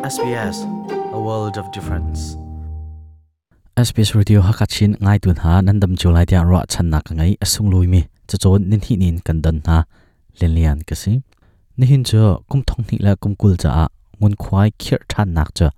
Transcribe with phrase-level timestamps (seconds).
[0.00, 0.64] SBS
[1.12, 2.20] a world of difference.
[3.76, 7.68] SBS Radio Hakachin ngai tun ha nandam chulai tia ro chan na ka ngai asung
[7.72, 9.78] lui mi cha chon nin hi nin kan dan ha
[10.40, 11.12] len lian ka si
[11.76, 13.88] ni hin cho kum thong ni la kum kul cha
[14.20, 15.68] ngun khwai khir than nak cha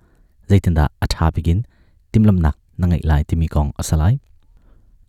[0.49, 1.59] zaitin da atha begin
[2.11, 4.13] timlam nak na ngai lai timi kong asalai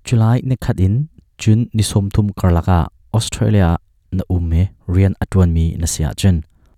[0.07, 0.95] July ne khat in
[1.39, 2.79] chun ni som thum karlaka
[3.17, 3.69] Australia
[4.17, 4.63] na umme
[4.95, 6.37] rian atwan mi na sia chen.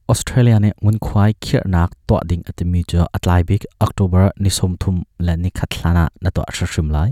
[0.09, 4.77] Australia ne ngun khwai khir nak to ding atimi cho atlai bik October ni som
[4.81, 7.11] thum la ni khat hlana na to ashrim lai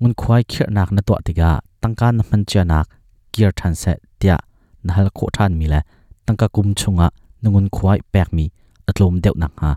[0.00, 1.50] ngun khwai khir nak na to tiga
[1.82, 2.86] tangka na man cha nak
[3.32, 4.36] kier than se tia
[4.84, 5.80] na hal ko than mi la
[6.26, 7.08] tangka kum chunga
[7.42, 8.44] nungun khwai pek mi
[8.88, 9.70] atlom deuh nak ha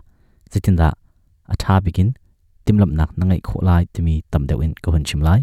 [0.52, 0.88] zitinda
[1.52, 2.10] atha bikin
[2.64, 5.40] timlam nak na ngai kho lai timi tam deuh in ko hun chim lai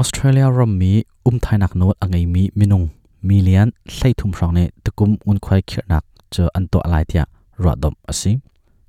[0.00, 0.92] Australia ram mi
[1.28, 2.86] um thai nak no angai mi minung
[3.28, 6.04] million hlai thum rang ne takum ngun khwai khir nak
[6.34, 7.24] cho an to lai tia
[7.64, 8.32] ra dom asi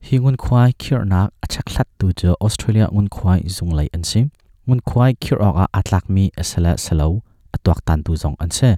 [0.07, 4.03] hi ngun khwai khir nak achak lat tu cho australia ngun khwai zung lai an
[4.09, 4.25] sim
[4.67, 7.07] ngun khwai khir ok a atlak mi asala salo
[7.55, 8.69] atwak tan tu zong an se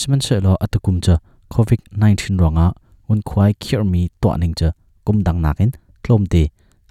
[0.00, 1.14] siman se lo atukum cho
[1.54, 2.66] covid 19 ronga
[3.08, 4.68] ngun khwai khir mi to ning cho
[5.04, 5.70] kum dang nakin
[6.02, 6.42] tlom te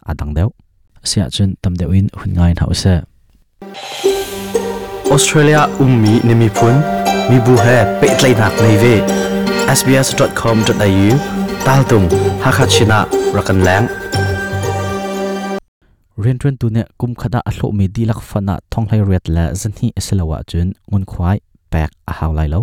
[0.09, 0.49] adang deu
[1.03, 2.93] sia chen tam deu in à hun ngai hau se
[5.11, 6.75] Australia ummi nemi phun,
[7.29, 9.32] mi bu he pe tlai nak nei ve
[9.79, 11.07] sbs.com.au
[11.67, 12.03] ตัลตุง
[12.43, 12.99] ฮักชินะ
[13.37, 13.83] รักันแรง
[16.21, 21.37] เรียนเรียนตัวเนี่ยกุมขดาอัลโลมีดีลักฟันะท่องไลเรียดและจันที่สลาวะจุนงุนควาย
[21.69, 22.61] แปกอาหารไหลเล้า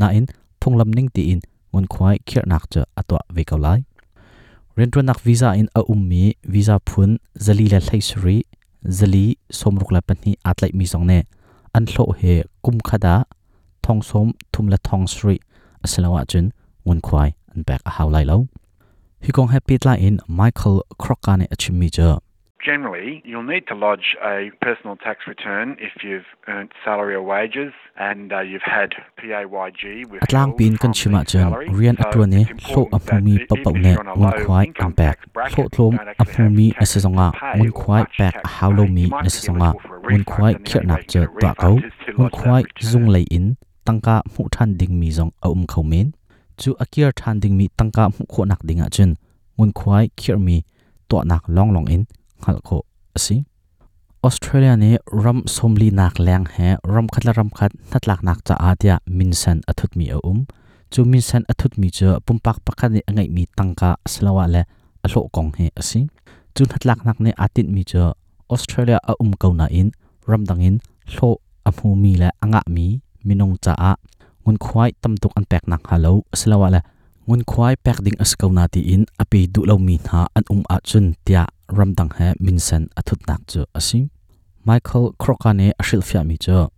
[0.00, 0.24] นาอิน
[0.60, 1.38] พงลำนิ่งตีอิน
[1.74, 3.66] งุนควายเคียนักเจออัตวะเวกเอาไล
[4.74, 6.22] เรียนเรียนนักวีซ่าอินอาอุมมี
[6.54, 7.10] วีซ่าพุน
[7.44, 8.36] จะลีและไลสรี
[8.98, 9.26] จะลี
[9.58, 11.22] สมรุกและปันนี้อัตไลมีสองเนี่ย
[11.74, 12.22] อันโลเฮ
[12.64, 13.14] กุมขดา
[13.84, 15.36] ท่องสมทุมและท่องสรี
[15.84, 16.52] asalawa chun
[16.86, 18.48] ngun khwai an pek a haw lai lo.
[19.24, 22.18] Hi kong happy tla in michael crocane achimi cha
[22.64, 27.72] Generally, you'll need to lodge a personal tax return if you've earned salary or wages
[27.98, 32.84] and uh, you've had PAYG with atlang pin kan chima chen rian atwa ne hlo
[32.96, 35.16] amumi papau ne ngun khwai am pek
[35.52, 39.72] hlo tlom amumi asasonga ngun khwai pek haulo mi asasonga
[40.04, 41.74] ngun khwai khir nak che twa kau
[42.16, 43.54] ngun khwai zung lei in
[43.86, 46.06] tangka mu than ding mi zong a um khau men
[46.60, 49.10] chu akir than ding mi tangka mu kho nak dinga chen
[49.56, 50.56] ngun khwai khir mi
[51.08, 52.02] to nak long long in
[52.42, 52.78] khal kho
[53.16, 53.36] asi
[54.28, 54.90] Australia ne
[55.24, 59.92] ram somli nak lang he ram khatla ram khat natlak nak cha atia minsan athut
[59.98, 60.38] mi a um
[60.92, 64.62] chu minsan athut mi chu pumpak pakhat ni angai mi tangka aslawa le
[65.04, 66.00] alo kong he asi
[66.54, 68.02] chu natlak nak ne atin mi chu
[68.54, 69.88] Australia a um kauna in
[70.30, 70.76] ram dangin
[71.12, 71.28] hlo
[71.68, 72.86] amu mi le anga mi
[73.26, 73.92] minong cha a
[74.44, 76.12] ngun khwai tamtuk an pek nak halo.
[76.34, 76.80] Aslawa la
[77.26, 79.04] ngun khwai pek ding askauna ti in.
[79.22, 81.42] Api du lo mi na an um a chun tia
[81.76, 83.60] ram dang he minsan athut nak chu.
[83.78, 84.10] Asim
[84.64, 86.68] michael crocane ashil fya mi chu.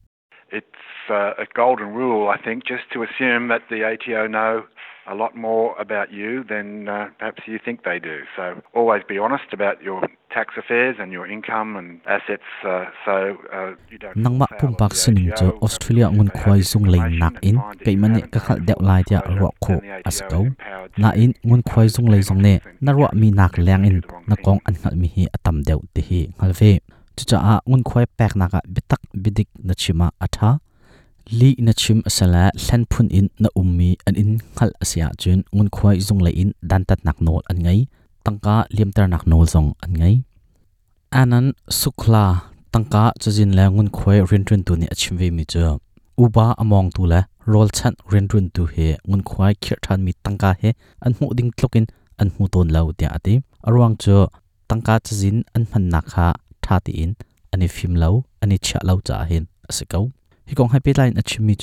[0.59, 4.65] It's uh, a golden rule, I think, just to assume that the ATO know
[5.07, 8.21] a lot more about you than uh, perhaps you think they do.
[8.37, 13.37] So always be honest about your tax affairs and your income and assets uh, so
[13.53, 17.19] uh, you don't nangma fall pum pak sining cho australia ngun this zung lei information
[17.19, 17.57] nak in.
[17.85, 19.75] you mani ka khal deuh lai tia ro kho
[20.09, 20.41] asko
[20.97, 24.37] na in ngun impose zung lei zong ne na ro mi nak lang in na
[24.45, 26.73] kong an ngal mi hi atam deuh ti hi ngal ve
[27.17, 30.51] chu cha a ngun khwai pek naka bitak bidik na chima atha
[31.31, 35.69] li na chim asala hlan phun in na ummi an in ngal asia chun ngun
[35.77, 37.81] khwai zung lei in dan tat nak nol an ngai
[38.25, 40.15] tangka liamtar nak nol zong an ngai
[41.21, 41.47] anan
[41.81, 42.25] sukla
[42.73, 45.65] tangka chajin la ngun khwai rin rin tu ni achim ve mi cha
[46.23, 47.21] uba among tu la
[47.53, 50.71] rol chan rin rin tu he ngun khwai khir than mi tangka he
[51.05, 51.87] an mu ding tlokin
[52.21, 53.35] an mu ton lau tia ati
[53.67, 54.17] arwang cho
[54.69, 56.27] tangka chajin an man na kha
[56.65, 57.13] tha ti in
[57.53, 60.05] ani phim lau ani cha lau cha hin asikau
[60.49, 61.57] hi kong happy line achim mi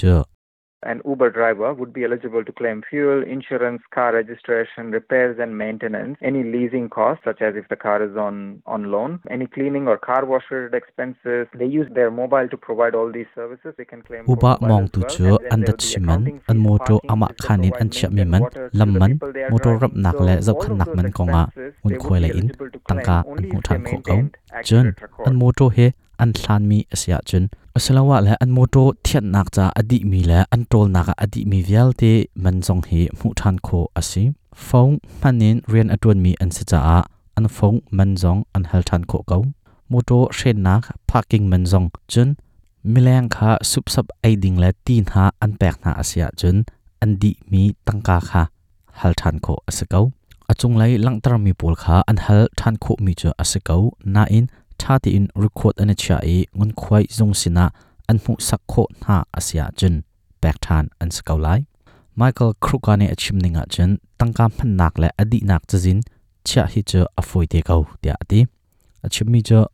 [0.84, 6.18] An Uber driver would be eligible to claim fuel, insurance, car registration, repairs and maintenance,
[6.22, 9.98] any leasing costs, such as if the car is on, on loan, any cleaning or
[9.98, 11.48] car wash related expenses.
[11.54, 13.74] They use their mobile to provide all these services.
[13.78, 17.92] They can claim uba mong tu chu an dat chiman an moto ama khanin an
[17.92, 21.44] and man lam man they rap nak le zau khan nak man konga
[21.84, 22.48] un khoi la in
[22.88, 26.32] tangka an only mu if they than kho kau maintained chun an moto he an
[26.40, 27.50] thlan mi asia chun
[27.80, 31.60] asalawa le an moto thian nak cha adi mi le an tol naka adi mi
[31.68, 32.12] vial te
[32.44, 34.24] man zong hi mu than kho asi
[34.66, 37.00] phone manin rian atun mi an se cha a
[37.38, 39.44] an phone man zong an hal than kho kau
[39.92, 42.30] moto shen nak parking man zong chun
[42.92, 46.58] mileng kha sup sap ai ding le tin ha an pek na asia chun
[47.04, 48.42] an di mi tangka kha
[49.00, 50.06] hal than kho asakau
[50.52, 53.78] achung lai langtar mi pol kha an hal than kho mi chu asiko
[54.14, 54.46] na in
[54.81, 55.92] tha ti in record an
[56.36, 57.66] e ngun khwai zung sina
[58.10, 60.04] an mu sak kho na asia chun
[60.42, 61.10] back than an
[62.16, 63.08] michael krukane
[63.74, 63.98] chen
[64.80, 66.00] nak le adi nak chajin
[66.44, 68.16] cha hi chu afoi te kau tia
[69.10, 69.66] chu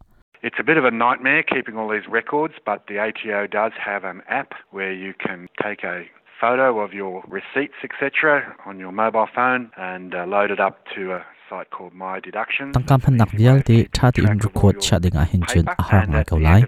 [0.48, 4.04] It's a bit of a nightmare keeping all these records, but the ATO does have
[4.04, 6.04] an app where you can take a
[6.40, 11.14] photo of your receipts, etc., on your mobile phone and uh, load it up to
[11.14, 12.72] a site called My Deductions.
[12.76, 16.06] tangkam phan nak vial te tha ti in record cha dinga hin chun a har
[16.12, 16.62] ngai kau lai.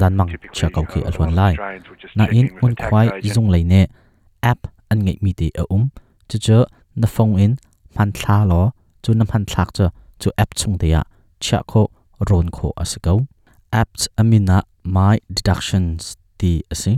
[0.00, 1.52] zan mang cha kau ki alwan lai.
[2.18, 3.80] Na in un khwai zung lai ne
[4.50, 4.60] app
[4.90, 5.84] an ngai mi te a um.
[6.28, 6.58] Chu chu
[7.00, 7.52] na phone in
[7.96, 8.60] man thla lo
[9.02, 9.86] chu na man thlak chu
[10.20, 11.02] chu app chung te ya
[11.44, 11.82] cha kho
[12.28, 13.14] ron kho asiko
[13.80, 14.58] apps amina
[14.96, 16.92] my deductions ti asi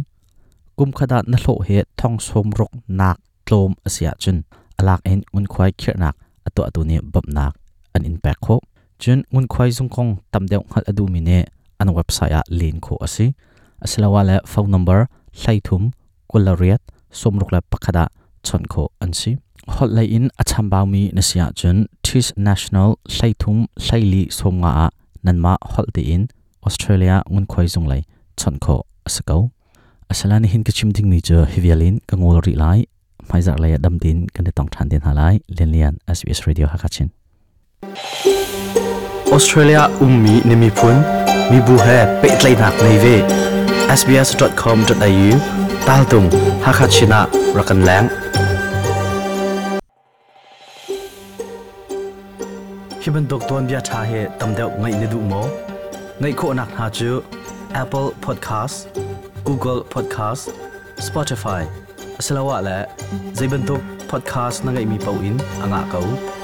[0.76, 3.16] kum khada na hlo he thong som rok nak
[3.46, 4.38] tlom asia chun.
[4.80, 6.16] Alak en un khwai khir nak
[6.46, 7.52] ato atu ne bab nak
[7.94, 8.56] an impact kho
[9.02, 11.38] chun un khwai zung kong tam deu hal adu mi ne
[11.80, 13.26] an website a link kho asi
[13.84, 15.00] aslawa le phone number
[15.40, 15.82] hlaithum
[16.30, 16.82] kolariat
[17.20, 18.04] somruk la pakhada,
[18.46, 19.30] chon kho ansi
[19.74, 21.76] hot lai in acham baw mi na sia chun
[22.48, 24.86] national hlaithum hlaili somnga a
[25.24, 26.22] nanma hol ti in
[26.66, 28.02] australia ngun khwai zung lai
[28.40, 28.76] chon kho
[29.08, 29.38] asako
[30.12, 32.80] asalani hin kichim ding mi cho hivialin, kangol ri lai
[33.32, 37.08] maizar lai dam din kan tong than din halai len lian sbs radio hakachin
[39.36, 40.96] Australia ummi nimi phun
[41.50, 43.16] mi bu he pe tlai nak nei ve
[44.00, 45.30] sbs.com.au
[45.86, 46.28] tal tung
[46.66, 47.20] hakachina
[47.56, 48.06] rakan lang
[53.02, 55.42] hiban dokton bia tha he tamdeu ngai ne du mo
[56.20, 57.10] ngai kho nak ha chu
[57.82, 58.76] apple podcast
[59.48, 60.44] google podcast
[61.08, 61.62] spotify
[62.18, 62.76] asalawa la
[63.32, 66.35] zaibantuk podcast na ngai mi pau in anga kau.